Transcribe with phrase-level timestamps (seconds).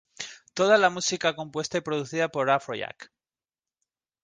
[0.55, 3.11] Toda la música compuesta y producida por Afrojack.